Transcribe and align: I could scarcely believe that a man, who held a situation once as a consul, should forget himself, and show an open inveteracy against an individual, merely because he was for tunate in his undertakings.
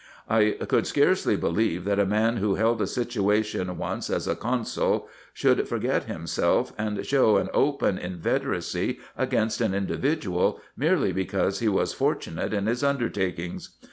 I 0.27 0.55
could 0.67 0.87
scarcely 0.87 1.35
believe 1.35 1.85
that 1.85 1.99
a 1.99 2.07
man, 2.07 2.37
who 2.37 2.55
held 2.55 2.81
a 2.81 2.87
situation 2.87 3.77
once 3.77 4.09
as 4.09 4.27
a 4.27 4.35
consul, 4.35 5.07
should 5.31 5.67
forget 5.67 6.05
himself, 6.05 6.73
and 6.75 7.05
show 7.05 7.37
an 7.37 7.49
open 7.53 7.99
inveteracy 7.99 8.97
against 9.15 9.61
an 9.61 9.75
individual, 9.75 10.59
merely 10.75 11.11
because 11.11 11.59
he 11.59 11.67
was 11.69 11.93
for 11.93 12.15
tunate 12.15 12.51
in 12.51 12.65
his 12.65 12.83
undertakings. 12.83 13.77